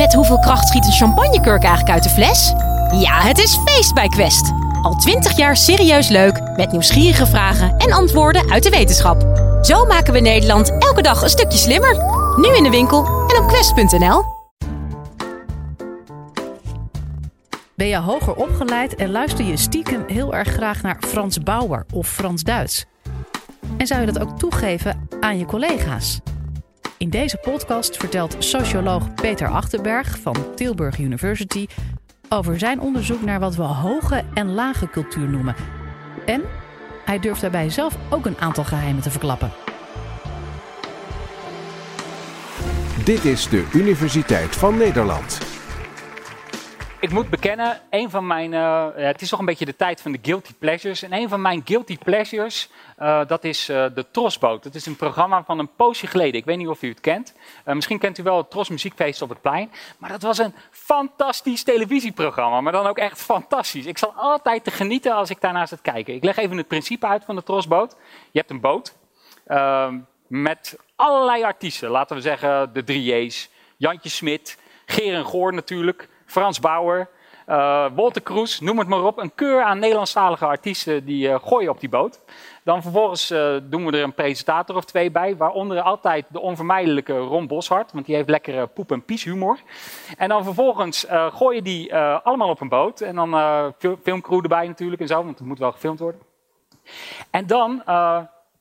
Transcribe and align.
Met 0.00 0.14
hoeveel 0.14 0.38
kracht 0.38 0.68
schiet 0.68 0.86
een 0.86 0.92
champagnekurk 0.92 1.62
eigenlijk 1.62 1.94
uit 1.94 2.02
de 2.02 2.08
fles? 2.08 2.52
Ja, 3.00 3.20
het 3.20 3.38
is 3.38 3.58
feest 3.64 3.94
bij 3.94 4.08
Quest. 4.08 4.52
Al 4.82 4.94
twintig 4.94 5.36
jaar 5.36 5.56
serieus 5.56 6.08
leuk, 6.08 6.40
met 6.56 6.72
nieuwsgierige 6.72 7.26
vragen 7.26 7.76
en 7.76 7.92
antwoorden 7.92 8.50
uit 8.50 8.62
de 8.62 8.70
wetenschap. 8.70 9.22
Zo 9.62 9.84
maken 9.84 10.12
we 10.12 10.20
Nederland 10.20 10.78
elke 10.78 11.02
dag 11.02 11.22
een 11.22 11.28
stukje 11.28 11.58
slimmer. 11.58 11.96
Nu 12.36 12.56
in 12.56 12.62
de 12.62 12.70
winkel 12.70 13.04
en 13.06 13.42
op 13.42 13.48
quest.nl. 13.48 14.24
Ben 17.74 17.86
je 17.86 17.98
hoger 17.98 18.34
opgeleid 18.34 18.94
en 18.94 19.10
luister 19.10 19.44
je 19.44 19.56
stiekem 19.56 20.04
heel 20.06 20.34
erg 20.34 20.48
graag 20.48 20.82
naar 20.82 20.96
Frans 21.00 21.42
Bauer 21.42 21.86
of 21.92 22.08
Frans 22.08 22.42
Duits? 22.42 22.84
En 23.76 23.86
zou 23.86 24.00
je 24.00 24.06
dat 24.06 24.22
ook 24.22 24.38
toegeven 24.38 25.08
aan 25.20 25.38
je 25.38 25.44
collega's? 25.44 26.20
In 27.00 27.10
deze 27.10 27.36
podcast 27.36 27.96
vertelt 27.96 28.36
socioloog 28.38 29.14
Peter 29.14 29.48
Achterberg 29.48 30.18
van 30.18 30.54
Tilburg 30.54 30.98
University 30.98 31.66
over 32.28 32.58
zijn 32.58 32.80
onderzoek 32.80 33.22
naar 33.22 33.40
wat 33.40 33.56
we 33.56 33.62
hoge 33.62 34.24
en 34.34 34.52
lage 34.52 34.88
cultuur 34.90 35.28
noemen. 35.28 35.54
En 36.26 36.42
hij 37.04 37.18
durft 37.18 37.40
daarbij 37.40 37.70
zelf 37.70 37.96
ook 38.10 38.26
een 38.26 38.38
aantal 38.38 38.64
geheimen 38.64 39.02
te 39.02 39.10
verklappen. 39.10 39.52
Dit 43.04 43.24
is 43.24 43.48
de 43.48 43.68
Universiteit 43.72 44.56
van 44.56 44.76
Nederland. 44.76 45.49
Ik 47.00 47.10
moet 47.10 47.30
bekennen, 47.30 47.80
een 47.90 48.10
van 48.10 48.26
mijn, 48.26 48.52
uh, 48.52 48.86
het 48.94 49.22
is 49.22 49.28
toch 49.28 49.38
een 49.38 49.44
beetje 49.44 49.64
de 49.64 49.76
tijd 49.76 50.00
van 50.00 50.12
de 50.12 50.18
guilty 50.22 50.52
pleasures. 50.58 51.02
En 51.02 51.12
een 51.12 51.28
van 51.28 51.42
mijn 51.42 51.62
guilty 51.64 51.98
pleasures, 51.98 52.70
uh, 52.98 53.26
dat 53.26 53.44
is 53.44 53.70
uh, 53.70 53.84
de 53.94 54.06
Trosboot. 54.10 54.62
Dat 54.62 54.74
is 54.74 54.86
een 54.86 54.96
programma 54.96 55.44
van 55.44 55.58
een 55.58 55.74
poosje 55.76 56.06
geleden. 56.06 56.40
Ik 56.40 56.44
weet 56.44 56.56
niet 56.56 56.68
of 56.68 56.82
u 56.82 56.88
het 56.88 57.00
kent. 57.00 57.34
misschien 57.64 57.98
kent 57.98 58.18
u 58.18 58.22
wel 58.22 58.36
het 58.36 58.50
Tros 58.50 58.68
Muziekfeest 58.68 59.22
op 59.22 59.28
het 59.28 59.40
Plein. 59.40 59.70
Maar 59.98 60.10
dat 60.10 60.22
was 60.22 60.38
een 60.38 60.54
fantastisch 60.70 61.62
televisieprogramma. 61.62 62.60
Maar 62.60 62.72
dan 62.72 62.86
ook 62.86 62.98
echt 62.98 63.20
fantastisch. 63.20 63.86
Ik 63.86 63.98
zal 63.98 64.12
altijd 64.16 64.64
te 64.64 64.70
genieten 64.70 65.14
als 65.14 65.30
ik 65.30 65.40
daarnaast 65.40 65.70
het 65.70 65.82
kijken. 65.82 66.14
Ik 66.14 66.24
leg 66.24 66.36
even 66.36 66.56
het 66.56 66.68
principe 66.68 67.06
uit 67.06 67.24
van 67.24 67.36
de 67.36 67.42
Trosboot. 67.42 67.96
Je 68.30 68.38
hebt 68.38 68.50
een 68.50 68.60
boot 68.60 68.96
ehm, 69.46 69.98
met 70.26 70.78
allerlei 70.96 71.42
artiesten. 71.42 71.90
Laten 71.90 72.16
we 72.16 72.22
zeggen 72.22 72.72
de 72.72 72.82
3J's. 72.82 73.50
Jantje 73.76 74.08
Smit, 74.08 74.58
Geren 74.86 75.24
Goor 75.24 75.54
natuurlijk. 75.54 76.08
Frans 76.30 76.60
Bauer, 76.60 77.08
uh, 77.48 77.86
Walter 77.94 78.22
Kroes, 78.22 78.60
noem 78.60 78.78
het 78.78 78.88
maar 78.88 79.04
op. 79.04 79.18
Een 79.18 79.34
keur 79.34 79.62
aan 79.62 79.78
Nederlandstalige 79.78 80.46
artiesten 80.46 81.04
die 81.04 81.28
uh, 81.28 81.38
gooien 81.42 81.70
op 81.70 81.80
die 81.80 81.88
boot. 81.88 82.20
Dan 82.64 82.82
vervolgens 82.82 83.30
uh, 83.30 83.56
doen 83.62 83.86
we 83.86 83.96
er 83.96 84.02
een 84.02 84.14
presentator 84.14 84.76
of 84.76 84.84
twee 84.84 85.10
bij, 85.10 85.36
waaronder 85.36 85.80
altijd 85.80 86.26
de 86.28 86.40
onvermijdelijke 86.40 87.18
Ron 87.18 87.46
Boshart, 87.46 87.92
want 87.92 88.06
die 88.06 88.14
heeft 88.14 88.28
lekkere 88.28 88.66
poep- 88.66 88.92
en 88.92 89.04
pieshumor. 89.04 89.58
En 90.16 90.28
dan 90.28 90.44
vervolgens 90.44 91.06
gooien 91.10 91.64
die 91.64 91.94
allemaal 91.96 92.48
op 92.48 92.60
een 92.60 92.68
boot 92.68 93.00
en 93.00 93.14
dan 93.14 93.30
filmcrew 94.02 94.42
erbij 94.42 94.66
natuurlijk 94.66 95.00
en 95.00 95.06
zo, 95.06 95.24
want 95.24 95.38
het 95.38 95.48
moet 95.48 95.58
wel 95.58 95.72
gefilmd 95.72 95.98
worden. 95.98 96.20
En 97.30 97.46
dan, 97.46 97.82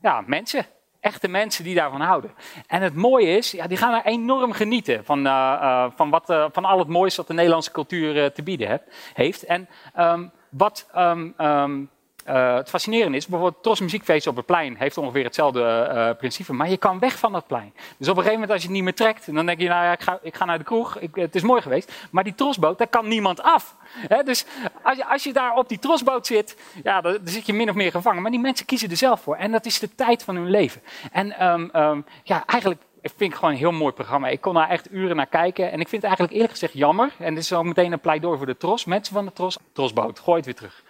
ja, 0.02 0.24
mensen 0.26 0.66
echte 1.00 1.28
mensen 1.28 1.64
die 1.64 1.76
daarvan 1.76 2.02
houden. 2.02 2.32
En 2.68 2.82
het 2.82 2.96
mooie 2.96 3.38
is, 3.38 3.52
ja, 3.52 3.68
die 3.68 3.78
gaan 3.78 3.94
er 3.94 4.06
enorm 4.06 4.52
genieten 4.52 5.06
van, 5.06 5.20
uh, 5.20 5.60
uh, 5.62 5.86
van, 5.96 6.10
wat, 6.10 6.30
uh, 6.30 6.46
van 6.52 6.66
al 6.66 6.80
het 6.80 6.88
moois 6.88 7.16
wat 7.16 7.28
de 7.28 7.34
Nederlandse 7.34 7.72
cultuur 7.72 8.32
te 8.32 8.44
bieden 8.44 8.82
heeft. 9.14 9.44
En 9.44 9.70
um, 9.98 10.32
wat 10.50 10.90
um, 10.96 11.34
um, 11.38 11.90
uh, 12.30 12.56
het 12.56 12.70
fascinerende 12.70 13.18
is, 13.18 13.28
bijvoorbeeld 13.28 13.64
Tros 13.64 13.80
Muziekfeest 13.80 14.28
op 14.28 14.36
het 14.36 14.46
plein 14.46 14.76
heeft 14.78 14.98
ongeveer 14.98 15.24
hetzelfde 15.24 15.92
uh, 15.94 16.10
principe, 16.18 16.54
maar 16.54 16.70
je 16.70 16.78
kan 16.78 17.00
weg 17.00 17.18
van 17.18 17.32
dat 17.32 17.48
plein. 17.48 17.74
Dus 17.98 18.08
op 18.08 18.18
een 18.18 18.24
gegeven 18.24 18.32
moment 18.32 18.52
als 18.52 18.62
je 18.62 18.68
het 18.68 18.76
niet 18.76 18.84
meer 18.84 18.94
trekt, 18.96 19.34
dan 19.34 19.46
denk 19.46 19.60
je, 19.60 19.68
nou 19.68 19.84
ja, 19.84 19.92
ik 19.92 20.02
ga, 20.02 20.20
ik 20.22 20.36
ga 20.36 20.46
naar 20.46 20.58
de 20.58 20.64
kroeg, 20.64 20.98
ik, 20.98 21.16
het 21.16 21.36
is 21.36 21.42
mooi 21.42 21.62
geweest, 21.62 21.94
maar 22.12 22.24
die 22.24 22.36
trosboot, 22.36 22.78
daar 22.78 22.88
kan 22.88 23.08
niemand 23.08 23.42
af. 23.42 23.76
Dus 24.24 24.46
als 24.84 24.98
je, 24.98 25.06
als 25.06 25.24
je 25.24 25.34
daar 25.34 25.56
op 25.56 25.70
die 25.70 25.80
trosboot 25.80 26.28
zit, 26.28 26.58
ja, 26.84 27.02
dan, 27.02 27.18
zit 27.24 27.46
je 27.46 27.54
min 27.54 27.70
of 27.70 27.76
meer 27.76 27.92
gevangen. 27.92 28.22
Maar 28.22 28.32
die 28.32 28.40
mensen 28.40 28.66
kiezen 28.66 28.90
er 28.90 28.98
zelf 28.98 29.22
voor 29.22 29.36
en 29.36 29.52
dat 29.52 29.66
is 29.66 29.80
de 29.80 29.96
tijd 29.96 30.24
van 30.24 30.36
hun 30.36 30.50
leven. 30.50 30.82
En 31.12 31.48
um, 31.48 31.70
um, 31.74 32.06
ja, 32.24 32.44
eigenlijk 32.46 32.82
ik 33.02 33.12
vind 33.16 33.32
het 33.32 33.40
gewoon 33.40 33.54
een 33.54 33.60
heel 33.60 33.72
mooi 33.72 33.94
programma. 33.94 34.28
Ik 34.28 34.42
kon 34.42 34.54
daar 34.54 34.70
echt 34.70 34.92
uren 34.92 35.16
naar 35.16 35.28
kijken. 35.28 35.72
En 35.72 35.80
ik 35.80 35.88
vind 35.88 36.02
het 36.02 36.04
eigenlijk 36.04 36.34
eerlijk 36.34 36.52
gezegd 36.52 36.74
jammer. 36.74 37.14
En 37.20 37.34
dit 37.34 37.44
is 37.44 37.54
ook 37.54 37.64
meteen 37.64 37.92
een 37.92 38.00
pleidooi 38.00 38.38
voor 38.38 38.46
de 38.46 38.58
Tros. 38.58 38.86
Mensen 38.86 39.14
van 39.14 39.26
de 39.26 39.34
Tros, 39.34 39.58
Trosboot, 39.74 40.20
gooi 40.20 40.38
het 40.38 40.46
weer 40.46 40.56
terug. 40.56 40.84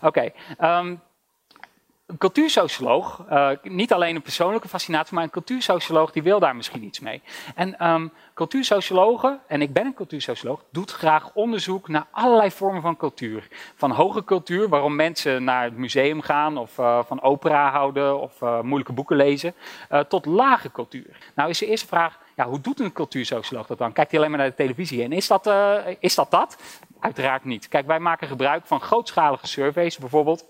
Oké, 0.00 0.30
um, 0.60 1.00
een 2.06 2.18
cultuursocioloog, 2.18 3.24
uh, 3.30 3.50
niet 3.62 3.92
alleen 3.92 4.14
een 4.14 4.22
persoonlijke 4.22 4.68
fascinatie, 4.68 5.14
maar 5.14 5.24
een 5.24 5.30
cultuursocioloog 5.30 6.12
die 6.12 6.22
wil 6.22 6.38
daar 6.38 6.56
misschien 6.56 6.84
iets 6.84 7.00
mee. 7.00 7.22
En 7.54 7.90
um, 7.90 8.12
cultuursociologen, 8.34 9.40
en 9.46 9.62
ik 9.62 9.72
ben 9.72 9.86
een 9.86 9.94
cultuursocioloog, 9.94 10.62
doet 10.70 10.90
graag 10.90 11.30
onderzoek 11.34 11.88
naar 11.88 12.06
allerlei 12.10 12.50
vormen 12.50 12.82
van 12.82 12.96
cultuur. 12.96 13.48
Van 13.74 13.90
hoge 13.90 14.24
cultuur, 14.24 14.68
waarom 14.68 14.94
mensen 14.94 15.44
naar 15.44 15.64
het 15.64 15.76
museum 15.76 16.20
gaan 16.20 16.56
of 16.56 16.78
uh, 16.78 17.04
van 17.04 17.22
opera 17.22 17.70
houden 17.70 18.20
of 18.20 18.40
uh, 18.40 18.60
moeilijke 18.60 18.92
boeken 18.92 19.16
lezen, 19.16 19.54
tot 20.08 20.26
lage 20.26 20.72
cultuur. 20.72 21.32
Nou 21.34 21.50
is 21.50 21.58
de 21.58 21.66
eerste 21.66 21.86
vraag, 21.86 22.18
ja, 22.36 22.46
hoe 22.48 22.60
doet 22.60 22.80
een 22.80 22.92
cultuursocioloog 22.92 23.66
dat 23.66 23.78
dan? 23.78 23.92
Kijkt 23.92 24.10
hij 24.10 24.20
alleen 24.20 24.32
maar 24.32 24.40
naar 24.40 24.50
de 24.50 24.56
televisie 24.56 25.02
en 25.02 25.12
is 25.12 25.26
dat 25.26 25.50
is 26.00 26.14
dat? 26.14 26.30
dat? 26.30 26.56
Uiteraard 27.00 27.44
niet. 27.44 27.68
Kijk, 27.68 27.86
wij 27.86 28.00
maken 28.00 28.28
gebruik 28.28 28.66
van 28.66 28.80
grootschalige 28.80 29.46
surveys 29.46 29.98
bijvoorbeeld 29.98 30.44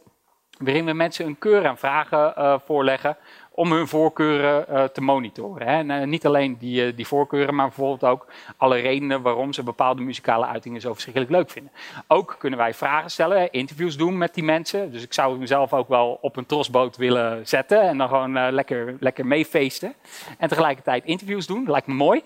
waarin 0.59 0.84
we 0.84 0.93
mensen 0.93 1.27
een 1.27 1.39
keur 1.39 1.67
aan 1.67 1.78
vragen 1.78 2.34
uh, 2.39 2.59
voorleggen 2.65 3.17
om 3.56 3.72
hun 3.72 3.89
voorkeuren 3.89 4.67
uh, 4.71 4.84
te 4.84 5.00
monitoren. 5.00 5.67
Hè. 5.67 5.72
En, 5.72 5.91
uh, 5.91 6.03
niet 6.03 6.27
alleen 6.27 6.56
die, 6.59 6.94
die, 6.94 7.06
voorkeuren, 7.06 7.55
maar 7.55 7.67
bijvoorbeeld 7.67 8.12
ook 8.12 8.27
alle 8.56 8.78
redenen 8.78 9.22
waarom 9.22 9.53
ze 9.53 9.62
bepaalde 9.62 10.03
muzikale 10.03 10.47
uitingen 10.47 10.81
zo 10.81 10.93
verschrikkelijk 10.93 11.33
leuk 11.33 11.50
vinden. 11.50 11.72
Ook 12.06 12.37
kunnen 12.39 12.59
wij 12.59 12.75
vragen 12.75 13.11
stellen, 13.11 13.53
interviews 13.53 13.97
doen 13.97 14.19
met 14.19 14.34
die 14.34 14.44
mensen. 14.44 14.93
Dus 14.93 15.03
ik 15.03 15.12
zou 15.12 15.39
mezelf 15.39 15.72
ook 15.72 15.89
wel 15.89 16.19
op 16.21 16.37
een 16.37 16.47
trosboot 16.47 16.97
willen 16.97 17.47
zetten 17.47 17.81
en 17.81 17.99
dan 17.99 18.09
gewoon 18.09 18.50
lekker, 18.53 18.97
lekker 19.00 19.27
meefeesten. 19.27 19.94
En 20.38 20.49
tegelijkertijd 20.49 21.05
interviews 21.05 21.47
doen, 21.47 21.65
lijkt 21.71 21.87
me 21.87 21.94
mooi. 21.94 22.23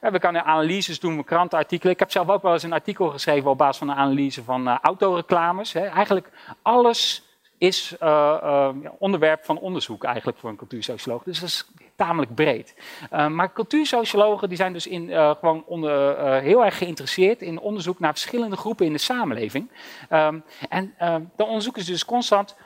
we 0.00 0.18
kunnen 0.18 0.44
analyses 0.44 1.00
doen, 1.00 1.24
krantenartikelen. 1.24 1.92
Ik 1.92 1.98
heb 1.98 2.10
zelf 2.10 2.28
ook 2.28 2.42
wel 2.42 2.52
eens 2.52 2.62
een 2.62 2.72
artikel 2.72 3.08
geschreven 3.08 3.50
op 3.50 3.58
basis 3.58 3.78
van 3.78 3.88
een 3.88 3.96
analyse 3.96 4.44
van 4.44 4.68
autoreclames. 4.68 5.72
Hè. 5.72 5.86
Eigenlijk 5.86 6.30
alles 6.62 7.27
is 7.58 7.96
uh, 8.02 8.08
uh, 8.42 8.68
onderwerp 8.98 9.44
van 9.44 9.58
onderzoek 9.58 10.04
eigenlijk 10.04 10.38
voor 10.38 10.50
een 10.50 10.56
cultuursocioloog. 10.56 11.22
Dus 11.22 11.40
dat 11.40 11.48
is 11.48 11.70
tamelijk 11.96 12.34
breed. 12.34 12.74
Uh, 13.12 13.26
maar 13.26 13.52
cultuursociologen 13.52 14.48
die 14.48 14.56
zijn 14.56 14.72
dus 14.72 14.86
in, 14.86 15.10
gewoon 15.38 15.64
onder, 15.66 16.16
heel 16.40 16.64
erg 16.64 16.78
geïnteresseerd 16.78 17.42
in 17.42 17.60
onderzoek 17.60 17.98
naar 17.98 18.12
verschillende 18.12 18.56
groepen 18.56 18.86
in 18.86 18.92
de 18.92 18.98
samenleving. 18.98 19.70
Um, 20.10 20.44
en 20.68 20.94
dan 21.36 21.46
onderzoeken 21.46 21.82
ze 21.82 21.90
dus 21.90 22.04
constant 22.04 22.56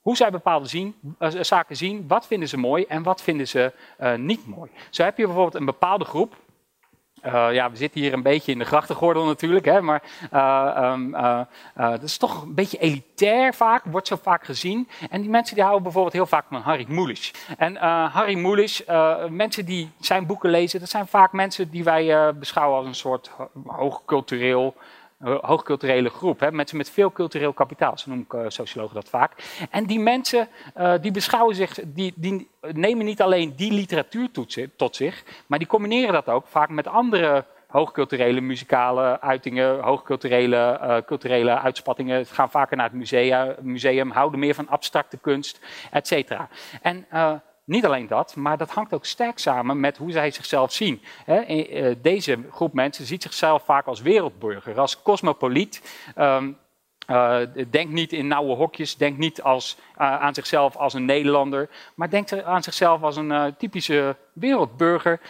hoe 0.00 0.16
zij 0.16 0.30
bepaalde 0.30 0.68
zien, 0.68 0.94
zaken 1.40 1.76
zien, 1.76 2.04
wat 2.08 2.26
vinden 2.26 2.48
ze 2.48 2.56
mooi 2.56 2.84
en 2.84 3.02
wat 3.02 3.22
vinden 3.22 3.48
ze 3.48 3.72
niet 4.16 4.46
mooi. 4.46 4.70
Zo 4.90 5.02
heb 5.02 5.16
je 5.16 5.24
bijvoorbeeld 5.24 5.54
een 5.54 5.64
bepaalde 5.64 6.04
groep, 6.04 6.36
uh, 7.26 7.52
ja, 7.52 7.70
we 7.70 7.76
zitten 7.76 8.00
hier 8.00 8.12
een 8.12 8.22
beetje 8.22 8.52
in 8.52 8.58
de 8.58 8.64
grachtengordel 8.64 9.24
natuurlijk, 9.24 9.64
hè, 9.64 9.80
maar 9.80 10.02
uh, 10.34 10.90
um, 10.92 11.14
uh, 11.14 11.40
dat 11.74 12.02
is 12.02 12.16
toch 12.16 12.42
een 12.42 12.54
beetje 12.54 12.78
elitair 12.78 13.54
vaak, 13.54 13.84
wordt 13.84 14.08
zo 14.08 14.16
vaak 14.22 14.44
gezien. 14.44 14.88
En 15.10 15.20
die 15.20 15.30
mensen 15.30 15.54
die 15.54 15.62
houden 15.64 15.82
bijvoorbeeld 15.82 16.14
heel 16.14 16.26
vaak 16.26 16.44
van 16.50 16.60
Harry 16.60 16.84
Mulisch. 16.88 17.32
En 17.58 17.76
Harry 18.06 18.38
Mulisch, 18.38 18.84
mensen 19.28 19.64
die 19.64 19.90
zijn 20.00 20.26
boeken 20.26 20.50
lezen, 20.50 20.80
dat 20.80 20.88
zijn 20.88 21.06
vaak 21.06 21.32
mensen 21.32 21.70
die 21.70 21.84
wij 21.84 22.34
beschouwen 22.34 22.78
als 22.78 22.86
een 22.86 22.94
soort 22.94 23.30
hoogcultureel 23.66 24.74
hoogculturele 25.24 26.08
groep. 26.08 26.40
Hè? 26.40 26.52
Mensen 26.52 26.76
met 26.76 26.90
veel 26.90 27.12
cultureel 27.12 27.52
kapitaal, 27.52 27.98
zo 27.98 28.10
noem 28.10 28.20
ik 28.20 28.32
uh, 28.32 28.44
sociologen 28.48 28.94
dat 28.94 29.08
vaak. 29.08 29.32
En 29.70 29.86
die 29.86 30.00
mensen, 30.00 30.48
uh, 30.76 30.94
die 31.00 31.10
beschouwen 31.10 31.54
zich, 31.54 31.78
die, 31.86 32.12
die 32.16 32.48
nemen 32.60 33.04
niet 33.04 33.22
alleen 33.22 33.56
die 33.56 33.72
literatuur 33.72 34.28
tot 34.76 34.96
zich, 34.96 35.24
maar 35.46 35.58
die 35.58 35.68
combineren 35.68 36.12
dat 36.12 36.28
ook 36.28 36.46
vaak 36.46 36.68
met 36.68 36.86
andere 36.86 37.44
hoogculturele 37.66 38.40
muzikale 38.40 39.20
uitingen, 39.20 39.80
hoogculturele 39.80 40.80
uh, 40.82 40.96
culturele 41.06 41.58
uitspattingen. 41.58 42.26
Ze 42.26 42.34
gaan 42.34 42.50
vaker 42.50 42.76
naar 42.76 42.86
het 42.86 42.98
museum, 42.98 43.54
museum 43.60 44.10
houden 44.10 44.38
meer 44.40 44.54
van 44.54 44.68
abstracte 44.68 45.16
kunst, 45.16 45.60
et 45.90 46.06
cetera. 46.06 46.48
En 46.82 47.06
niet 47.68 47.86
alleen 47.86 48.06
dat, 48.06 48.36
maar 48.36 48.56
dat 48.56 48.70
hangt 48.70 48.94
ook 48.94 49.04
sterk 49.04 49.38
samen 49.38 49.80
met 49.80 49.96
hoe 49.96 50.12
zij 50.12 50.30
zichzelf 50.30 50.72
zien. 50.72 51.02
Eh, 51.26 51.94
deze 52.02 52.38
groep 52.50 52.72
mensen 52.72 53.06
ziet 53.06 53.22
zichzelf 53.22 53.64
vaak 53.64 53.86
als 53.86 54.00
wereldburger, 54.00 54.80
als 54.80 55.02
cosmopoliet. 55.02 56.02
Um, 56.18 56.58
uh, 57.10 57.38
denkt 57.70 57.92
niet 57.92 58.12
in 58.12 58.26
nauwe 58.26 58.54
hokjes, 58.54 58.96
denkt 58.96 59.18
niet 59.18 59.42
als, 59.42 59.76
uh, 59.98 60.20
aan 60.20 60.34
zichzelf 60.34 60.76
als 60.76 60.94
een 60.94 61.04
Nederlander, 61.04 61.68
maar 61.94 62.10
denkt 62.10 62.42
aan 62.44 62.62
zichzelf 62.62 63.02
als 63.02 63.16
een 63.16 63.54
typische 63.58 64.16
wereldburger. 64.32 65.20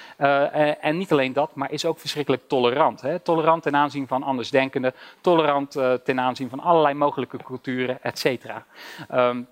en 0.80 0.96
niet 0.96 1.12
alleen 1.12 1.32
dat, 1.32 1.54
maar 1.54 1.72
is 1.72 1.84
ook 1.84 1.98
verschrikkelijk 1.98 2.48
tolerant. 2.48 3.02
Tolerant 3.22 3.62
ten 3.62 3.76
aanzien 3.76 4.06
van 4.06 4.22
andersdenkenden, 4.22 4.94
tolerant 5.20 5.70
ten 6.04 6.20
aanzien 6.20 6.48
van 6.48 6.60
allerlei 6.60 6.94
mogelijke 6.94 7.36
culturen, 7.36 8.02
et 8.02 8.18
cetera. 8.18 8.64
Um, 9.12 9.48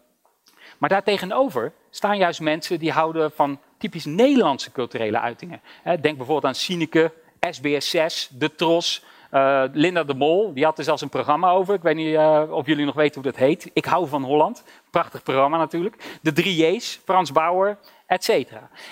maar 0.78 0.88
daartegenover 0.88 1.72
staan 1.90 2.18
juist 2.18 2.40
mensen 2.40 2.78
die 2.78 2.92
houden 2.92 3.32
van 3.32 3.58
typisch 3.78 4.04
Nederlandse 4.04 4.72
culturele 4.72 5.20
uitingen. 5.20 5.60
Denk 5.84 6.02
bijvoorbeeld 6.16 6.44
aan 6.44 6.54
Sineke, 6.54 7.12
SBS 7.50 7.90
6, 7.90 8.28
De 8.32 8.54
Tros. 8.54 9.04
Uh, 9.32 9.62
Linda 9.72 10.04
de 10.04 10.14
Mol, 10.14 10.52
die 10.54 10.64
had 10.64 10.78
er 10.78 10.84
zelfs 10.84 11.02
een 11.02 11.08
programma 11.08 11.50
over. 11.50 11.74
Ik 11.74 11.82
weet 11.82 11.96
niet 11.96 12.06
uh, 12.06 12.42
of 12.50 12.66
jullie 12.66 12.84
nog 12.84 12.94
weten 12.94 13.22
hoe 13.22 13.30
dat 13.30 13.40
heet. 13.40 13.70
Ik 13.72 13.84
hou 13.84 14.08
van 14.08 14.22
Holland. 14.22 14.64
Prachtig 14.90 15.22
programma 15.22 15.56
natuurlijk. 15.56 16.18
De 16.22 16.32
drie 16.32 16.66
J's, 16.66 17.00
Frans 17.04 17.32
Bauer, 17.32 17.78
et. 18.06 18.46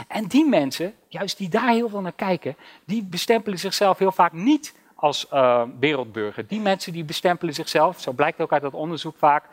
En 0.08 0.26
die 0.26 0.46
mensen, 0.46 0.94
juist 1.08 1.38
die 1.38 1.48
daar 1.48 1.68
heel 1.68 1.88
veel 1.88 2.00
naar 2.00 2.12
kijken, 2.12 2.56
die 2.84 3.04
bestempelen 3.04 3.58
zichzelf 3.58 3.98
heel 3.98 4.12
vaak 4.12 4.32
niet 4.32 4.74
als 5.04 5.26
uh, 5.32 5.62
wereldburger. 5.80 6.46
Die 6.46 6.60
mensen 6.60 6.92
die 6.92 7.04
bestempelen 7.04 7.54
zichzelf, 7.54 8.00
zo 8.00 8.12
blijkt 8.12 8.40
ook 8.40 8.52
uit 8.52 8.62
dat 8.62 8.74
onderzoek 8.74 9.16
vaak, 9.16 9.44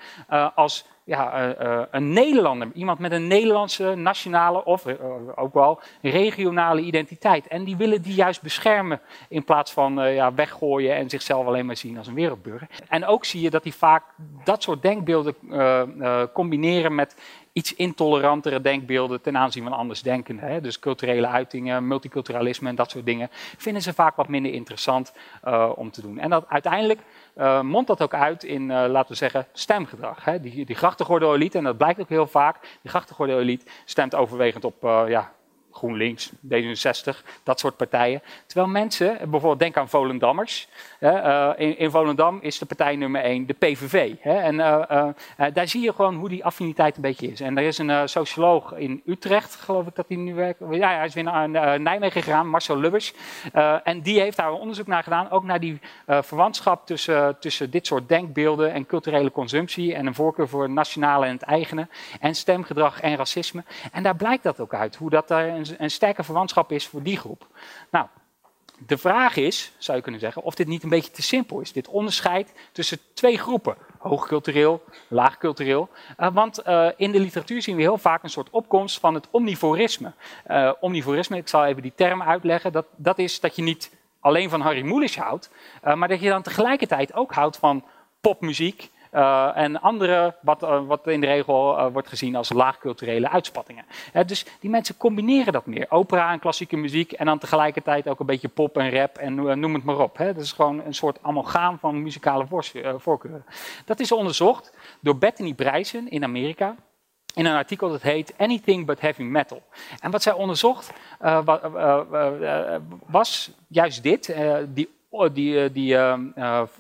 als 0.56 0.86
ja, 1.04 1.56
uh, 1.62 1.82
een 1.92 2.14
Nederlander, 2.14 2.72
iemand 2.74 3.00
met 3.00 3.12
een 3.12 3.28
Nederlandse 3.28 3.96
nationale 3.96 4.66
of 4.66 4.86
ook 5.36 5.54
wel 5.54 5.82
regionale 6.02 6.82
identiteit. 6.82 7.48
En 7.48 7.64
die 7.64 7.78
willen 7.78 8.02
die 8.02 8.14
juist 8.14 8.42
beschermen 8.42 9.02
in 9.30 9.44
plaats 9.44 9.72
van 9.72 9.94
ja, 9.94 10.34
weggooien 10.34 10.96
en 10.96 11.10
zichzelf 11.10 11.46
alleen 11.46 11.66
maar 11.66 11.78
zien 11.78 11.98
als 11.98 12.08
een 12.08 12.14
wereldburger. 12.14 12.68
En 12.88 13.06
ook 13.06 13.26
zie 13.26 13.42
je 13.42 13.50
dat 13.50 13.64
die 13.64 13.76
vaak 13.76 14.04
dat 14.44 14.64
soort 14.64 14.82
denkbeelden 14.82 15.36
combineren 16.34 16.96
met 16.96 17.16
iets 17.54 17.76
intolerantere 17.76 18.62
denkbeelden 18.62 19.22
ten 19.22 19.38
aanzien 19.38 19.64
van 19.64 19.74
andersdenkenden. 19.74 20.46
Hè? 20.50 20.62
Dus 20.62 20.80
culturele 20.80 21.28
uitingen, 21.28 21.88
multiculturalisme 21.88 22.70
en 22.70 22.76
dat 22.76 22.92
soort 22.92 23.06
dingen 23.06 23.30
vinden 23.58 23.82
ze 23.82 23.94
vaak 23.94 24.16
wat 24.16 24.28
minder 24.28 24.54
interessant 24.54 25.14
om 25.76 25.92
te 25.92 26.02
doen. 26.02 26.20
En 26.20 26.30
dat 26.30 26.46
uiteindelijk 26.48 27.00
uh, 27.38 27.62
mondt 27.62 27.88
dat 27.88 28.02
ook 28.02 28.14
uit 28.14 28.44
in, 28.44 28.62
uh, 28.62 28.68
laten 28.68 29.12
we 29.12 29.16
zeggen, 29.16 29.48
stemgedrag. 29.54 30.26
Hè? 30.26 30.40
Die, 30.40 30.66
die 30.66 30.76
grachtengordel-elite, 30.76 31.58
en 31.58 31.64
dat 31.64 31.78
blijkt 31.78 32.00
ook 32.00 32.10
heel 32.10 32.28
vaak, 32.28 32.62
die 32.82 32.90
grachtengordel-elite 32.90 33.66
stemt 33.86 34.16
overwegend 34.16 34.64
op 34.66 34.76
ja, 35.08 35.32
GroenLinks, 35.72 36.32
D66, 36.50 37.24
dat 37.44 37.60
soort 37.60 37.78
partijen. 37.78 38.22
Terwijl 38.46 38.68
mensen, 38.72 39.18
bijvoorbeeld 39.18 39.60
denk 39.60 39.78
aan 39.78 39.90
Volendammers. 39.90 40.68
Uh, 41.00 41.50
in, 41.58 41.92
Volendam 41.92 42.40
is 42.42 42.58
de 42.58 42.66
partij 42.66 42.96
nummer 42.96 43.22
1 43.22 43.46
de 43.46 43.54
PVV. 43.54 44.16
En 44.24 44.56
uh, 44.56 44.84
uh, 44.92 45.46
daar 45.54 45.68
zie 45.68 45.82
je 45.82 45.94
gewoon 45.94 46.16
hoe 46.16 46.30
die 46.30 46.46
affiniteit 46.46 46.96
een 46.96 47.02
beetje 47.02 47.28
is. 47.28 47.40
En 47.40 47.58
er 47.58 47.64
is 47.64 47.78
een 47.78 48.10
socioloog 48.10 48.74
in 48.74 49.02
Utrecht, 49.06 49.56
geloof 49.56 49.88
ik 49.88 49.96
dat 49.96 50.06
hij 50.08 50.18
nu 50.18 50.34
werkt. 50.34 50.60
Ja, 50.72 50.96
hij 50.96 51.06
is 51.06 51.14
weer 51.14 51.24
naar 51.24 51.80
Nijmegen 51.80 52.24
gegaan, 52.24 52.50
Marcel 52.50 52.78
Lubbers. 52.78 53.14
en 53.84 54.02
die 54.02 54.20
heeft 54.20 54.38
daar 54.38 54.48
een 54.48 54.60
onderzoek 54.60 54.88
naar 54.88 55.04
gedaan, 55.04 55.30
ook 55.30 55.44
naar 55.44 55.60
die 55.60 55.80
verwantschap 56.06 56.86
tussen, 56.86 57.40
tussen 57.40 57.72
dit 57.72 57.88
soort 57.88 58.10
denkbeelden 58.10 58.74
en 58.74 58.86
culturele 58.86 59.32
consumptie. 59.32 59.96
En 59.96 60.06
een 60.06 60.16
voorkeur 60.16 60.48
voor 60.48 60.64
het 60.64 60.72
nationale 60.72 61.26
en 61.26 61.34
het 61.34 61.42
eigene. 61.42 61.88
En 62.20 62.36
stemgedrag 62.36 63.02
en 63.02 63.16
racisme. 63.16 63.64
En 63.92 64.04
daar 64.04 64.16
blijkt 64.16 64.44
dat 64.44 64.60
ook 64.60 64.74
uit, 64.74 64.96
hoe 64.96 65.10
dat 65.10 65.28
daar 65.28 65.61
een, 65.70 65.76
een 65.78 65.92
sterke 65.92 66.24
verwantschap 66.24 66.72
is 66.72 66.88
voor 66.88 67.04
die 67.04 67.18
groep. 67.18 67.48
Nou, 67.90 68.06
de 68.88 68.98
vraag 68.98 69.36
is, 69.36 69.72
zou 69.78 69.98
je 69.98 70.04
kunnen 70.04 70.22
zeggen, 70.22 70.44
of 70.44 70.56
dit 70.56 70.68
niet 70.68 70.84
een 70.84 70.90
beetje 70.90 71.12
te 71.12 71.22
simpel 71.22 71.60
is. 71.60 71.72
Dit 71.72 71.88
onderscheid 71.88 72.54
tussen 72.72 72.98
twee 73.14 73.38
groepen, 73.38 73.76
hoogcultureel, 73.98 74.84
laagcultureel. 75.08 75.90
Uh, 76.18 76.28
want 76.34 76.68
uh, 76.68 76.88
in 76.98 77.12
de 77.12 77.20
literatuur 77.20 77.62
zien 77.62 77.76
we 77.76 77.82
heel 77.82 77.98
vaak 77.98 78.24
een 78.24 78.30
soort 78.30 78.50
opkomst 78.50 79.00
van 79.00 79.14
het 79.14 79.28
omnivorisme. 79.32 80.12
Uh, 80.48 80.72
omnivorisme, 80.80 81.38
ik 81.38 81.48
zal 81.48 81.66
even 81.66 81.82
die 81.82 81.94
term 81.96 82.22
uitleggen, 82.22 82.72
dat, 82.72 82.86
dat 82.96 83.20
is 83.20 83.40
dat 83.40 83.56
je 83.56 83.62
niet 83.62 83.92
alleen 84.20 84.50
van 84.50 84.62
Harry 84.62 84.82
Mulisch 84.82 85.18
houdt, 85.18 85.50
maar 85.96 86.08
dat 86.08 86.22
je 86.22 86.30
dan 86.30 86.42
tegelijkertijd 86.42 87.14
ook 87.14 87.34
houdt 87.34 87.58
van 87.58 87.84
popmuziek, 88.22 88.90
uh, 89.12 89.58
en 89.58 89.82
andere, 89.82 90.36
wat, 90.42 90.64
uh, 90.64 90.88
wat 90.88 91.08
in 91.08 91.22
de 91.22 91.28
regel 91.28 91.78
uh, 91.78 91.88
wordt 91.92 92.08
gezien 92.08 92.36
als 92.36 92.50
laagculturele 92.50 93.30
uitspattingen. 93.30 93.86
dus 94.26 94.46
die 94.60 94.70
mensen 94.70 94.98
combineren 94.98 95.54
dat 95.54 95.66
meer. 95.66 95.86
Opera 95.90 96.32
en 96.32 96.40
klassieke 96.40 96.78
muziek 96.78 97.12
en 97.12 97.26
dan 97.26 97.38
tegelijkertijd 97.38 98.08
ook 98.08 98.20
een 98.20 98.26
beetje 98.26 98.48
pop 98.48 98.78
en 98.78 98.92
rap 98.92 99.18
en 99.18 99.60
noem 99.60 99.74
het 99.74 99.84
maar 99.84 100.00
op. 100.00 100.18
Hè. 100.18 100.34
Dat 100.34 100.44
is 100.44 100.52
gewoon 100.52 100.82
een 100.86 100.94
soort 100.94 101.18
amalgaam 101.22 101.80
van 101.80 102.04
muzikale 102.04 102.46
voorkeuren. 102.98 103.46
Dat 103.86 104.00
is 104.00 104.12
onderzocht 104.12 104.74
door 105.00 105.18
Bethany 105.18 105.54
Bryson 105.54 106.10
in 106.10 106.24
Amerika 106.24 106.76
in 107.34 107.46
een 107.46 107.56
artikel 107.56 107.90
dat 107.90 108.02
heet 108.02 108.34
Anything 108.38 108.86
But 108.86 109.02
Heavy 109.02 109.22
Metal. 109.22 109.64
En 110.00 110.12
wat 110.12 110.24
zij 110.24 110.34
onderzocht 110.34 110.94
was 113.06 113.52
juist 113.68 114.04
dit, 114.04 114.36
die 114.68 114.90
die, 115.12 115.64
eh, 115.64 115.70
die, 115.74 115.94
uh, 115.94 116.18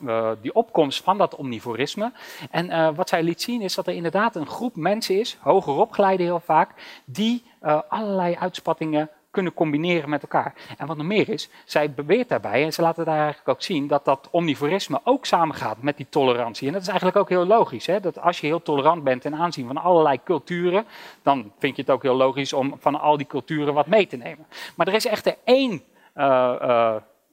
uh, 0.04 0.31
die 0.42 0.54
opkomst 0.54 1.04
van 1.04 1.18
dat 1.18 1.36
omnivorisme. 1.36 2.12
En 2.51 2.95
wat 2.95 3.10
zij 3.10 3.24
liet 3.24 3.42
zien 3.42 3.62
is 3.62 3.75
dat 3.75 3.88
er 3.88 3.94
inderdaad 3.94 4.36
een 4.36 4.48
groep 4.48 4.75
mensen 4.75 5.19
is, 5.19 5.38
hoger 5.42 5.74
opgeleide 5.74 6.24
heel 6.24 6.39
vaak, 6.39 7.00
die 7.06 7.44
allerlei 7.88 8.36
uitspattingen 8.36 9.10
kunnen 9.31 9.54
combineren 9.54 10.10
met 10.10 10.22
elkaar. 10.22 10.54
En 10.78 10.88
wat 10.88 10.98
nog 10.98 11.06
meer 11.06 11.30
is, 11.30 11.50
zij 11.66 11.92
beweert 11.92 12.30
daarbij, 12.30 12.63
en 12.63 12.74
ze 12.74 12.81
laten 12.81 13.06
daar 13.06 13.18
eigenlijk 13.18 13.50
ook 13.50 13.62
zien, 13.62 13.88
dat 13.88 14.06
dat 14.06 14.28
omnivorisme 14.31 15.01
ook 15.04 15.25
samengaat 15.25 15.81
met 15.81 15.98
die 15.98 16.07
tolerantie. 16.10 16.68
En 16.68 16.74
dat 16.74 16.81
is 16.81 16.88
eigenlijk 16.88 17.18
ook 17.18 17.30
heel 17.30 17.45
logisch. 17.45 17.86
Hè? 17.86 18.00
Dat 18.00 18.19
als 18.19 18.39
je 18.39 18.48
heel 18.48 18.62
tolerant 18.62 19.04
bent 19.04 19.22
ten 19.22 19.36
aanzien 19.36 19.68
van 19.68 19.77
allerlei 19.77 20.19
culturen, 20.24 20.86
dan 21.22 21.51
vind 21.60 21.75
je 21.75 21.81
het 21.81 21.92
ook 21.92 22.04
heel 22.04 22.16
logisch 22.16 22.54
om 22.54 22.75
van 22.80 23.00
al 23.00 23.18
die 23.18 23.27
culturen 23.27 23.74
wat 23.74 23.88
mee 23.88 24.07
te 24.07 24.18
nemen. 24.18 24.45
Maar 24.75 24.88
er 24.88 24.94
is 24.94 25.06
echter 25.06 25.36
één 25.44 25.81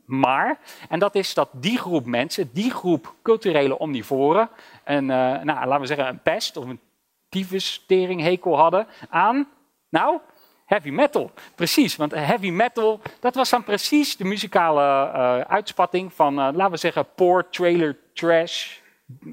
maar. 0.08 0.58
En 0.88 0.98
dat 0.98 1.14
is 1.14 1.34
dat 1.34 1.48
die 1.52 1.78
groep 1.78 2.06
mensen, 2.06 2.50
die 2.52 2.70
groep 2.70 3.14
culturele 3.22 3.78
omnivoren, 3.78 4.48
een, 4.84 5.02
uh, 5.04 5.08
nou, 5.42 5.44
laten 5.44 5.80
we 5.80 5.86
zeggen 5.86 6.08
een 6.08 6.22
pest 6.22 6.56
of 6.56 6.64
een 6.64 6.80
tyfustering 7.28 8.20
hekel 8.22 8.56
hadden 8.56 8.86
aan, 9.08 9.48
nou, 9.88 10.18
heavy 10.66 10.90
metal. 10.90 11.30
Precies, 11.54 11.96
want 11.96 12.14
heavy 12.14 12.50
metal, 12.50 13.00
dat 13.20 13.34
was 13.34 13.50
dan 13.50 13.64
precies 13.64 14.16
de 14.16 14.24
muzikale 14.24 14.82
uh, 14.82 15.40
uitspatting 15.40 16.12
van, 16.12 16.38
uh, 16.38 16.48
laten 16.52 16.70
we 16.70 16.76
zeggen, 16.76 17.06
poor 17.14 17.48
trailer 17.50 17.98
trash, 18.14 18.78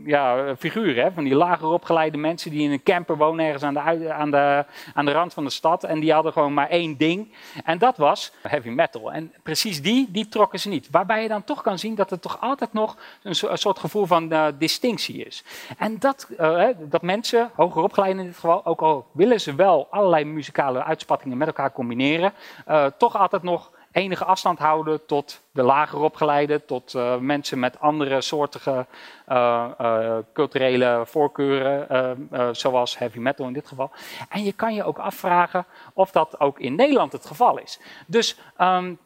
ja, 0.06 0.56
figuren, 0.56 1.04
hè, 1.04 1.12
van 1.12 1.24
die 1.24 1.36
lager 1.36 1.68
opgeleide 1.68 2.18
mensen 2.18 2.52
die 2.52 2.62
in 2.62 2.72
een 2.72 2.84
camper 2.84 3.18
wonen 3.18 3.46
ergens 3.46 3.64
aan 3.64 3.74
de, 3.74 4.12
aan, 4.12 4.32
de, 4.32 4.66
aan 4.94 5.06
de 5.06 5.12
rand 5.12 5.34
van 5.34 5.44
de 5.44 5.50
stad. 5.50 5.84
En 5.84 6.00
die 6.00 6.14
hadden 6.14 6.34
gewoon 6.34 6.54
maar 6.54 6.70
één 6.70 6.98
ding. 6.98 7.34
En 7.64 7.78
dat 7.78 7.98
was 7.98 8.32
heavy 8.42 8.70
metal. 8.70 9.12
En 9.12 9.34
precies 9.44 9.82
die, 9.82 10.12
die 10.12 10.28
trokken 10.28 10.60
ze 10.60 10.70
niet. 10.70 10.88
Waarbij 10.92 11.22
je 11.22 11.28
dan 11.28 11.44
toch 11.44 11.62
kan 11.62 11.80
zien 11.80 11.96
dat 11.96 12.12
er 12.12 12.20
toch 12.20 12.42
altijd 12.42 12.74
nog 12.74 12.98
een, 13.24 13.36
soort 13.36 13.80
gevoel 13.80 14.06
van 14.06 14.34
uh, 14.34 14.48
distinctie 14.58 15.26
is. 15.26 15.44
En 15.78 16.00
dat, 16.00 16.28
uh, 16.40 16.68
dat 16.80 17.02
mensen, 17.02 17.52
hoger 17.56 17.84
opgeleide 17.84 18.20
in 18.20 18.26
dit 18.26 18.36
geval, 18.36 18.66
ook 18.66 18.82
al 18.82 19.08
willen 19.12 19.42
ze 19.42 19.56
wel 19.56 19.88
allerlei 19.90 20.26
muzikale 20.26 20.84
uitspattingen 20.84 21.38
met 21.38 21.48
elkaar 21.48 21.72
combineren, 21.72 22.34
uh, 22.68 22.86
toch 22.98 23.18
altijd 23.18 23.44
nog 23.44 23.72
enige 23.96 24.26
afstand 24.26 24.60
houden 24.60 25.06
tot 25.06 25.42
de 25.52 25.64
lager 25.64 26.00
opgeleide, 26.00 26.66
tot 26.66 26.94
uh, 26.94 27.18
mensen 27.18 27.60
met 27.60 27.80
andere 27.80 28.22
soortige 28.22 28.86
uh, 29.30 29.66
uh, 29.82 30.18
culturele 30.34 31.04
voorkeuren, 31.06 32.30
zoals 32.52 32.98
heavy 32.98 33.20
metal 33.20 33.48
in 33.48 33.54
dit 33.54 33.68
geval. 33.68 33.92
En 34.30 34.44
je 34.44 34.54
kan 34.54 34.74
je 34.74 34.84
ook 34.84 34.98
afvragen 34.98 35.66
of 35.94 36.12
dat 36.12 36.40
ook 36.40 36.60
in 36.60 36.76
Nederland 36.76 37.12
het 37.12 37.26
geval 37.26 37.58
is. 37.58 37.80
Dus 38.08 38.38
um, 38.62 39.00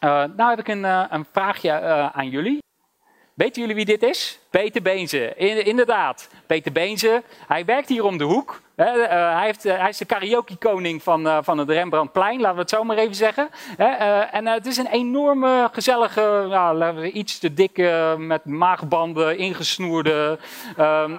nou 0.00 0.50
heb 0.50 0.58
ik 0.58 0.68
een 0.68 1.26
vraagje 1.32 1.72
aan 2.12 2.28
jullie. 2.28 2.63
Weten 3.34 3.60
jullie 3.60 3.76
wie 3.76 3.84
dit 3.84 4.02
is? 4.02 4.38
Peter 4.50 4.82
Beense, 4.82 5.34
inderdaad. 5.64 6.28
Peter 6.46 6.72
Beense, 6.72 7.22
hij 7.46 7.64
werkt 7.64 7.88
hier 7.88 8.04
om 8.04 8.18
de 8.18 8.24
hoek. 8.24 8.62
Uh, 8.76 8.86
hij, 9.08 9.44
heeft, 9.44 9.66
uh, 9.66 9.78
hij, 9.78 9.88
is 9.88 9.98
de 9.98 10.04
karaoke-koning 10.04 11.02
van, 11.02 11.26
uh, 11.26 11.38
van 11.42 11.58
het 11.58 11.70
Rembrandtplein, 11.70 12.40
laten 12.40 12.54
we 12.54 12.60
het 12.60 12.70
zo 12.70 12.84
maar 12.84 12.96
even 12.96 13.14
zeggen. 13.14 13.48
en 14.30 14.46
het 14.46 14.66
is 14.66 14.76
een 14.76 14.86
enorme, 14.86 15.68
gezellige, 15.72 16.46
nou, 16.48 17.06
iets 17.06 17.38
te 17.38 17.54
dikke, 17.54 18.14
met 18.18 18.44
maagbanden 18.44 19.38
ingesnoerde 19.38 20.38
ehm, 20.76 21.12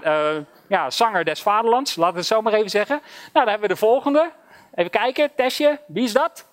ja, 0.68 0.90
zanger 0.90 1.26
des 1.26 1.42
vaderlands, 1.42 1.96
laten 1.96 2.14
we 2.14 2.20
het 2.20 2.28
zo 2.28 2.42
maar 2.42 2.54
even 2.54 2.70
zeggen. 2.70 3.00
Nou, 3.06 3.46
dan 3.46 3.48
hebben 3.48 3.68
we 3.68 3.74
de 3.74 3.80
volgende. 3.80 4.32
Even 4.76 4.92
kijken, 4.92 5.32
testje, 5.36 5.80
wie 5.88 6.04
is 6.04 6.14
dat? 6.14 6.48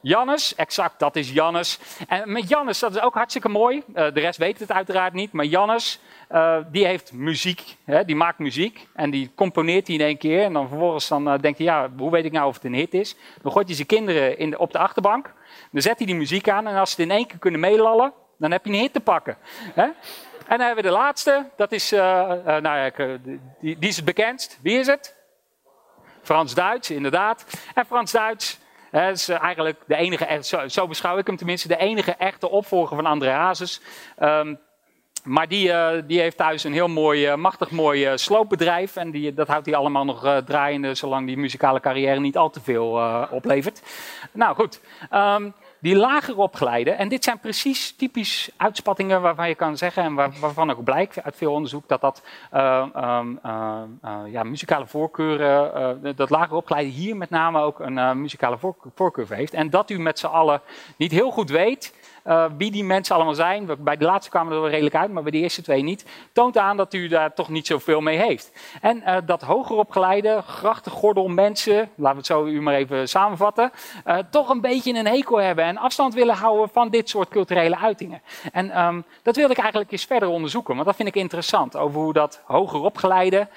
Jannes, 0.00 0.54
exact, 0.54 0.98
dat 0.98 1.16
is 1.16 1.30
Jannes. 1.30 1.78
En 2.08 2.32
met 2.32 2.48
Jannes, 2.48 2.78
dat 2.78 2.94
is 2.94 3.00
ook 3.00 3.14
hartstikke 3.14 3.48
mooi. 3.48 3.76
Uh, 3.88 3.94
de 3.94 4.20
rest 4.20 4.38
weet 4.38 4.58
het 4.58 4.72
uiteraard 4.72 5.12
niet, 5.12 5.32
maar 5.32 5.44
Jannes, 5.44 6.00
uh, 6.32 6.56
die 6.70 6.86
heeft 6.86 7.12
muziek, 7.12 7.76
hè, 7.84 8.04
die 8.04 8.16
maakt 8.16 8.38
muziek 8.38 8.88
en 8.94 9.10
die 9.10 9.30
componeert 9.34 9.86
die 9.86 9.98
in 9.98 10.04
één 10.04 10.18
keer. 10.18 10.42
En 10.42 10.52
dan 10.52 10.68
vervolgens 10.68 11.08
dan, 11.08 11.32
uh, 11.32 11.38
denkt 11.40 11.58
hij, 11.58 11.66
ja, 11.66 11.90
hoe 11.96 12.10
weet 12.10 12.24
ik 12.24 12.32
nou 12.32 12.46
of 12.46 12.54
het 12.54 12.64
een 12.64 12.74
hit 12.74 12.94
is? 12.94 13.16
Dan 13.42 13.52
gooit 13.52 13.66
hij 13.66 13.74
zijn 13.74 13.86
kinderen 13.86 14.38
in 14.38 14.50
de, 14.50 14.58
op 14.58 14.72
de 14.72 14.78
achterbank, 14.78 15.32
dan 15.70 15.82
zet 15.82 15.98
hij 15.98 16.06
die 16.06 16.16
muziek 16.16 16.48
aan 16.48 16.66
en 16.66 16.76
als 16.76 16.90
ze 16.90 17.02
in 17.02 17.10
één 17.10 17.26
keer 17.26 17.38
kunnen 17.38 17.60
meelallen, 17.60 18.12
dan 18.38 18.50
heb 18.50 18.64
je 18.64 18.72
een 18.72 18.78
hit 18.78 18.92
te 18.92 19.00
pakken. 19.00 19.36
Hè? 19.74 19.82
En 20.46 20.58
dan 20.58 20.66
hebben 20.66 20.84
we 20.84 20.90
de 20.90 20.96
laatste, 20.96 21.48
dat 21.56 21.72
is, 21.72 21.90
nou 21.90 22.62
ja, 22.62 22.90
die, 23.60 23.78
die 23.78 23.88
is 23.88 23.96
het 23.96 24.04
bekendst. 24.04 24.58
Wie 24.62 24.78
is 24.78 24.86
het? 24.86 25.16
Frans-Duits, 26.22 26.90
inderdaad. 26.90 27.44
En 27.74 27.86
Frans-Duits, 27.86 28.58
dat 28.90 29.16
is 29.16 29.28
eh, 29.28 29.42
eigenlijk 29.42 29.80
de 29.86 29.96
enige, 29.96 30.38
zo, 30.42 30.68
zo, 30.68 30.86
beschouw 30.86 31.18
ik 31.18 31.26
hem 31.26 31.36
tenminste, 31.36 31.68
de 31.68 31.76
enige 31.76 32.12
echte 32.12 32.50
opvolger 32.50 32.96
van 32.96 33.06
André 33.06 33.30
Hazes. 33.30 33.80
Um, 34.22 34.58
maar 35.24 35.48
die, 35.48 35.68
uh, 35.68 35.88
die 36.06 36.20
heeft 36.20 36.36
thuis 36.36 36.64
een 36.64 36.72
heel 36.72 36.88
mooi, 36.88 37.30
uh, 37.30 37.34
machtig 37.34 37.70
mooi 37.70 38.10
uh, 38.10 38.16
sloopbedrijf. 38.16 38.96
En 38.96 39.10
die, 39.10 39.34
dat 39.34 39.48
houdt 39.48 39.66
hij 39.66 39.74
allemaal 39.74 40.04
nog 40.04 40.42
draaiende, 40.44 40.94
zolang 40.94 41.26
die 41.26 41.36
muzikale 41.36 41.80
carrière 41.80 42.20
niet 42.20 42.36
al 42.36 42.50
te 42.50 42.60
veel 42.60 43.00
oplevert. 43.30 43.82
Nou 44.32 44.54
goed, 44.54 44.80
um, 45.12 45.54
die 45.80 45.96
lager 45.96 46.38
opgeleide, 46.38 46.90
en 46.90 47.08
dit 47.08 47.24
zijn 47.24 47.38
precies 47.38 47.92
typisch 47.92 48.50
uitspattingen 48.56 49.22
waarvan 49.22 49.48
je 49.48 49.54
kan 49.54 49.76
zeggen, 49.76 50.02
en 50.02 50.14
waar, 50.14 50.30
waarvan 50.40 50.70
ook 50.70 50.84
blijkt 50.84 51.22
uit 51.22 51.36
veel 51.36 51.52
onderzoek, 51.52 51.88
dat 51.88 52.00
dat 52.00 52.22
uh, 52.54 52.84
ja, 54.26 54.42
muzikale 54.42 54.86
voorkeuren, 54.86 56.16
dat 56.16 56.30
lager 56.30 56.56
opgeleide 56.56 56.90
hier 56.90 57.16
met 57.16 57.30
name 57.30 57.60
ook 57.60 57.80
een 57.80 58.20
muzikale 58.20 58.58
voorkeur 58.94 59.26
heeft. 59.28 59.54
En 59.54 59.70
dat 59.70 59.90
u 59.90 59.98
met 59.98 60.18
z'n 60.18 60.26
allen 60.26 60.60
niet 60.96 61.12
heel 61.12 61.30
goed 61.30 61.50
weet 61.50 61.94
uh, 62.28 62.44
wie 62.56 62.70
die 62.70 62.84
mensen 62.84 63.14
allemaal 63.14 63.34
zijn. 63.34 63.68
Bij 63.78 63.96
de 63.96 64.04
laatste 64.04 64.30
kwamen 64.30 64.52
er 64.52 64.60
wel 64.60 64.70
redelijk 64.70 64.94
uit, 64.94 65.12
maar 65.12 65.22
bij 65.22 65.32
de 65.32 65.38
eerste 65.38 65.62
twee 65.62 65.82
niet. 65.82 66.04
Toont 66.32 66.58
aan 66.58 66.76
dat 66.76 66.94
u 66.94 67.08
daar 67.08 67.34
toch 67.34 67.48
niet 67.48 67.66
zoveel 67.66 68.00
mee 68.00 68.18
heeft. 68.18 68.52
En 68.80 69.02
uh, 69.06 69.16
dat 69.26 69.42
hoger 69.42 69.76
opgeleide, 69.76 70.42
grachtengordel 70.46 71.28
mensen, 71.28 71.74
laten 71.74 72.10
we 72.10 72.16
het 72.16 72.26
zo 72.26 72.44
u 72.44 72.60
maar 72.60 72.74
even 72.74 73.08
samenvatten, 73.08 73.72
uh, 74.06 74.18
toch 74.30 74.48
een 74.48 74.60
beetje 74.60 74.94
een 74.94 75.06
hekel 75.06 75.36
hebben 75.36 75.64
en 75.64 75.76
afstand 75.76 76.14
willen 76.14 76.34
houden 76.34 76.68
van 76.68 76.88
dit 76.88 77.08
soort 77.08 77.28
culturele 77.28 77.78
uitingen. 77.78 78.22
En 78.52 78.80
um, 78.80 79.04
dat 79.22 79.36
wilde 79.36 79.52
ik 79.52 79.58
eigenlijk 79.58 79.92
eens 79.92 80.04
verder 80.04 80.28
onderzoeken, 80.28 80.74
want 80.74 80.86
dat 80.86 80.96
vind 80.96 81.08
ik 81.08 81.16
interessant. 81.16 81.76
Over 81.76 82.00
hoe 82.00 82.12
dat 82.12 82.42
hoger 82.46 82.80
opgeleide 82.80 83.48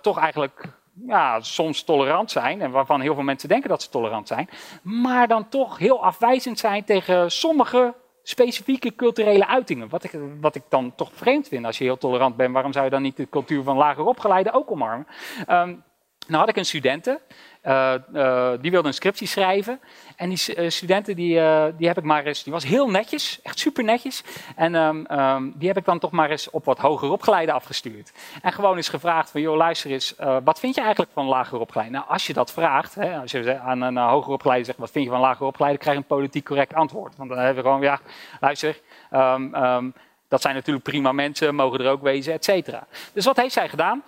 toch 0.00 0.18
eigenlijk 0.18 0.68
ja, 1.06 1.40
soms 1.40 1.82
tolerant 1.82 2.30
zijn, 2.30 2.62
en 2.62 2.70
waarvan 2.70 3.00
heel 3.00 3.14
veel 3.14 3.22
mensen 3.22 3.48
denken 3.48 3.68
dat 3.68 3.82
ze 3.82 3.88
tolerant 3.88 4.28
zijn, 4.28 4.48
maar 4.82 5.28
dan 5.28 5.48
toch 5.48 5.78
heel 5.78 6.04
afwijzend 6.04 6.58
zijn 6.58 6.84
tegen 6.84 7.30
sommige 7.30 7.94
specifieke 8.28 8.94
culturele 8.94 9.46
uitingen. 9.46 9.88
Wat 9.88 10.04
ik, 10.04 10.18
wat 10.40 10.54
ik 10.54 10.62
dan 10.68 10.94
toch 10.94 11.10
vreemd 11.12 11.48
vind 11.48 11.64
als 11.64 11.78
je 11.78 11.84
heel 11.84 11.98
tolerant 11.98 12.36
bent. 12.36 12.52
Waarom 12.52 12.72
zou 12.72 12.84
je 12.84 12.90
dan 12.90 13.02
niet 13.02 13.16
de 13.16 13.28
cultuur 13.28 13.62
van 13.62 13.76
lager 13.76 14.04
opgeleide 14.04 14.52
ook 14.52 14.70
omarmen? 14.70 15.06
Um, 15.38 15.84
nou 16.26 16.40
had 16.40 16.48
ik 16.48 16.56
een 16.56 16.66
studenten 16.66 17.20
uh, 17.66 17.94
uh, 18.14 18.50
die 18.60 18.70
wilde 18.70 18.88
een 18.88 18.94
scriptie 18.94 19.26
schrijven. 19.26 19.80
En 20.16 20.28
die 20.28 20.56
uh, 20.56 20.70
studenten, 20.70 21.16
die, 21.16 21.40
die 21.76 21.86
heb 21.86 21.98
ik 21.98 22.04
maar 22.04 22.24
eens, 22.24 22.42
die 22.42 22.52
was 22.52 22.64
heel 22.64 22.90
netjes, 22.90 23.40
echt 23.42 23.58
super 23.58 23.84
netjes. 23.84 24.22
En 24.56 24.74
um, 24.74 25.06
um, 25.10 25.52
die 25.56 25.68
heb 25.68 25.76
ik 25.76 25.84
dan 25.84 25.98
toch 25.98 26.10
maar 26.10 26.30
eens 26.30 26.50
op 26.50 26.64
wat 26.64 26.78
hoger 26.78 27.10
opgeleide 27.10 27.52
afgestuurd. 27.52 28.12
En 28.42 28.52
gewoon 28.52 28.76
eens 28.76 28.88
gevraagd 28.88 29.30
van, 29.30 29.40
joh, 29.40 29.56
luister 29.56 29.90
eens, 29.90 30.14
wat 30.44 30.60
vind 30.60 30.74
je 30.74 30.80
eigenlijk 30.80 31.12
van 31.12 31.26
lager 31.26 31.58
opgeleide? 31.58 31.94
Nou, 31.94 32.08
als 32.08 32.26
je 32.26 32.32
dat 32.32 32.52
vraagt, 32.52 32.94
hè, 32.94 33.18
als 33.18 33.30
je 33.30 33.58
aan 33.58 33.80
een 33.80 33.96
hoger 33.96 34.32
opgeleide 34.32 34.64
zegt, 34.64 34.78
wat 34.78 34.90
vind 34.90 35.04
je 35.04 35.10
van 35.10 35.20
lager 35.20 35.46
opgeleide, 35.46 35.78
krijg 35.78 35.96
je 35.96 36.02
een 36.02 36.08
politiek 36.08 36.44
correct 36.44 36.74
antwoord. 36.74 37.16
Want 37.16 37.28
dan 37.28 37.38
hebben 37.38 37.64
we 37.64 37.70
gewoon, 37.70 37.82
ja, 37.84 38.00
luister, 38.40 38.80
um, 39.12 39.94
dat 40.28 40.40
zijn 40.40 40.54
natuurlijk 40.54 40.84
prima 40.84 41.12
mensen, 41.12 41.54
mogen 41.54 41.80
er 41.80 41.90
ook 41.90 42.02
wezen, 42.02 42.32
et 42.32 42.44
cetera. 42.44 42.86
Dus 43.12 43.24
wat 43.24 43.36
heeft 43.36 43.52
zij 43.52 43.68
gedaan? 43.68 44.02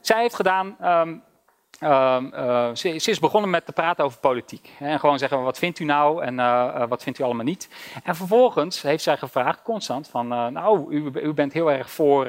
Zij 0.00 0.20
heeft 0.20 0.34
gedaan, 0.34 0.76
ze, 2.74 2.98
ze, 2.98 3.10
is 3.10 3.18
begonnen 3.18 3.50
met 3.50 3.66
te 3.66 3.72
praten 3.72 4.04
over 4.04 4.18
politiek. 4.18 4.70
Hè, 4.76 4.88
en 4.88 5.00
gewoon 5.00 5.18
zeggen, 5.18 5.42
wat 5.42 5.58
vindt 5.58 5.78
u 5.78 5.84
nou 5.84 6.22
en 6.22 6.38
uh, 6.38 6.84
wat 6.88 7.02
vindt 7.02 7.18
u 7.18 7.22
allemaal 7.22 7.44
niet? 7.44 7.68
En 8.04 8.16
vervolgens 8.16 8.82
heeft 8.82 9.02
zij 9.02 9.16
gevraagd, 9.16 9.62
constant, 9.62 10.08
van 10.08 10.28
nou, 10.28 10.92
u, 10.92 11.10
u, 11.22 11.32
bent 11.32 11.52
heel 11.52 11.72
erg 11.72 11.90
voor, 11.90 12.26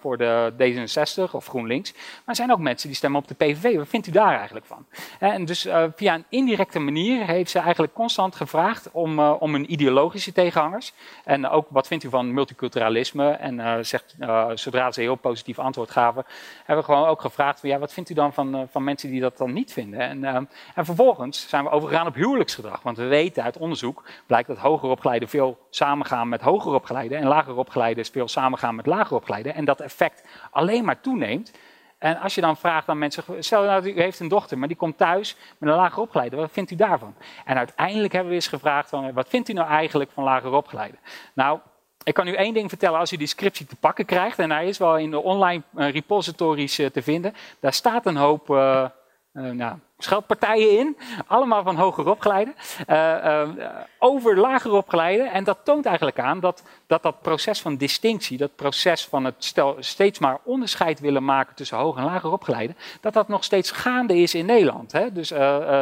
voor 0.00 0.16
de 0.16 0.52
D66 0.52 1.30
of 1.30 1.46
GroenLinks. 1.46 1.92
Maar 1.92 2.02
er 2.24 2.34
zijn 2.34 2.52
ook 2.52 2.58
mensen 2.58 2.88
die 2.88 2.96
stemmen 2.96 3.20
op 3.20 3.28
de 3.28 3.34
PVV. 3.34 3.76
Wat 3.76 3.88
vindt 3.88 4.06
u 4.06 4.10
daar 4.10 4.36
eigenlijk 4.36 4.66
van? 4.66 4.86
En 5.18 5.44
dus 5.44 5.68
via 5.96 6.14
een 6.14 6.24
indirecte 6.28 6.78
manier 6.78 7.26
heeft 7.26 7.50
ze 7.50 7.58
eigenlijk 7.58 7.92
constant 7.92 8.36
gevraagd 8.36 8.90
om, 8.90 9.20
om 9.20 9.54
een 9.54 9.72
ideologische 9.72 10.32
tegenhangers. 10.32 10.92
En 11.24 11.48
ook, 11.48 11.66
wat 11.70 11.86
vindt 11.86 12.04
u 12.04 12.08
van 12.08 12.34
multiculturalisme? 12.34 13.30
En 13.30 13.86
zegt, 13.86 14.16
zodra 14.54 14.92
ze 14.92 15.00
heel 15.00 15.14
positief 15.14 15.58
antwoord 15.58 15.90
gaven, 15.90 16.24
hebben 16.64 16.86
we 16.86 16.92
gewoon 16.92 17.08
ook 17.08 17.20
gevraagd, 17.20 17.60
van, 17.60 17.68
ja, 17.68 17.78
wat 17.78 17.92
vindt 17.92 18.10
u 18.10 18.14
dan 18.14 18.32
van 18.32 18.68
van 18.70 18.84
mensen 18.84 19.10
die 19.10 19.20
dat 19.20 19.38
dan 19.38 19.52
niet 19.52 19.72
vinden. 19.72 20.00
En, 20.00 20.22
uh, 20.22 20.34
en 20.74 20.84
vervolgens 20.84 21.48
zijn 21.48 21.64
we 21.64 21.70
overgegaan 21.70 22.06
op 22.06 22.14
huwelijksgedrag. 22.14 22.82
Want 22.82 22.96
we 22.96 23.06
weten 23.06 23.42
uit 23.42 23.58
onderzoek, 23.58 24.04
blijkt 24.26 24.48
dat 24.48 24.58
hoger 24.58 24.88
opgeleiden 24.88 25.28
veel 25.28 25.58
samengaan 25.70 26.28
met 26.28 26.40
hoger 26.40 26.72
opgeleiden. 26.72 27.18
En 27.18 27.26
lager 27.26 27.56
opgeleiden 27.56 28.04
veel 28.04 28.28
samengaan 28.28 28.74
met 28.74 28.86
lager 28.86 29.16
opgeleiden. 29.16 29.54
En 29.54 29.64
dat 29.64 29.80
effect 29.80 30.24
alleen 30.50 30.84
maar 30.84 31.00
toeneemt. 31.00 31.52
En 32.00 32.20
als 32.20 32.34
je 32.34 32.40
dan 32.40 32.56
vraagt 32.56 32.88
aan 32.88 32.98
mensen, 32.98 33.24
stel 33.38 33.64
nou, 33.64 33.90
u 33.90 34.00
heeft 34.00 34.20
een 34.20 34.28
dochter, 34.28 34.58
maar 34.58 34.68
die 34.68 34.76
komt 34.76 34.96
thuis 34.96 35.36
met 35.58 35.68
een 35.68 35.76
lager 35.76 36.02
opgeleide, 36.02 36.36
wat 36.36 36.50
vindt 36.52 36.70
u 36.70 36.76
daarvan? 36.76 37.14
En 37.44 37.56
uiteindelijk 37.56 38.12
hebben 38.12 38.30
we 38.30 38.34
eens 38.34 38.48
gevraagd, 38.48 38.88
van, 38.88 39.12
wat 39.12 39.28
vindt 39.28 39.48
u 39.48 39.52
nou 39.52 39.68
eigenlijk 39.68 40.10
van 40.10 40.24
lager 40.24 40.52
opgeleide? 40.52 40.96
Nou, 41.34 41.58
ik 42.10 42.16
kan 42.16 42.28
u 42.28 42.34
één 42.34 42.54
ding 42.54 42.68
vertellen, 42.68 42.98
als 42.98 43.12
u 43.12 43.16
die 43.16 43.26
scriptie 43.26 43.66
te 43.66 43.76
pakken 43.76 44.04
krijgt, 44.04 44.38
en 44.38 44.50
hij 44.50 44.68
is 44.68 44.78
wel 44.78 44.98
in 44.98 45.10
de 45.10 45.22
online 45.22 45.62
uh, 45.74 45.90
repositories 45.90 46.78
uh, 46.78 46.86
te 46.86 47.02
vinden, 47.02 47.34
daar 47.60 47.72
staat 47.72 48.06
een 48.06 48.16
hoop 48.16 48.50
uh, 48.50 48.84
nou, 49.32 49.74
scheldpartijen 49.98 50.78
in, 50.78 50.96
allemaal 51.26 51.62
van 51.62 51.76
hoger 51.76 52.08
opgeleide, 52.08 52.54
over 53.98 54.38
lager 54.38 54.72
opgeleide. 54.72 55.22
En 55.22 55.44
dat 55.44 55.58
toont 55.64 55.86
eigenlijk 55.86 56.18
aan 56.18 56.40
dat, 56.40 56.62
dat 56.86 57.02
dat 57.02 57.20
proces 57.20 57.60
van 57.60 57.76
distinctie, 57.76 58.38
dat 58.38 58.56
proces 58.56 59.04
van 59.04 59.24
het 59.24 59.54
steeds 59.78 60.18
maar 60.18 60.38
onderscheid 60.44 61.00
willen 61.00 61.24
maken 61.24 61.54
tussen 61.54 61.78
hoger 61.78 62.00
en 62.00 62.06
lager 62.06 62.32
opgeleide, 62.32 62.74
dat 63.00 63.12
dat 63.12 63.28
nog 63.28 63.44
steeds 63.44 63.70
gaande 63.70 64.16
is 64.16 64.34
in 64.34 64.46
Nederland. 64.46 64.92
Hè? 64.92 65.12
Dus 65.12 65.28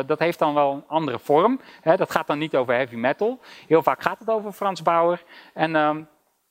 dat 0.07 0.19
heeft 0.19 0.39
dan 0.39 0.55
wel 0.55 0.73
een 0.73 0.85
andere 0.87 1.19
vorm. 1.19 1.61
Hè? 1.81 1.97
Dat 1.97 2.11
gaat 2.11 2.27
dan 2.27 2.39
niet 2.39 2.57
over 2.57 2.75
heavy 2.75 2.97
metal. 2.97 3.39
Heel 3.67 3.83
vaak 3.83 4.03
gaat 4.03 4.19
het 4.19 4.31
over 4.31 4.53
Frans 4.53 4.83
Bauer. 4.83 5.23
En 5.55 5.77
ehm, 5.77 6.01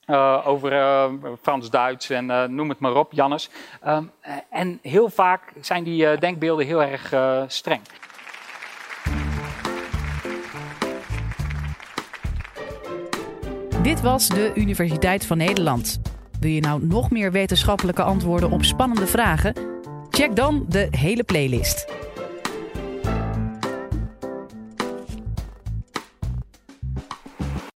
uh, 0.07 0.47
over 0.47 0.73
uh, 0.73 1.05
Frans-Duits 1.41 2.09
en 2.09 2.25
uh, 2.25 2.43
noem 2.43 2.69
het 2.69 2.79
maar 2.79 2.95
op, 2.95 3.11
Jannes. 3.11 3.49
Um, 3.87 4.11
en 4.49 4.79
heel 4.81 5.09
vaak 5.09 5.41
zijn 5.61 5.83
die 5.83 6.17
denkbeelden 6.17 6.65
heel 6.65 6.83
erg 6.83 7.13
streng. 7.51 7.81
Dit 13.81 14.01
was 14.01 14.27
de 14.27 14.51
Universiteit 14.55 15.25
van 15.25 15.37
Nederland. 15.37 16.01
Wil 16.39 16.51
je 16.51 16.61
nou 16.61 16.85
nog 16.85 17.11
meer 17.11 17.31
wetenschappelijke 17.31 18.03
antwoorden 18.03 18.51
op 18.51 18.63
spannende 18.63 19.07
vragen? 19.07 19.53
Check 20.09 20.35
dan 20.35 20.65
de 20.69 20.87
hele 20.91 21.23
playlist. 21.23 21.96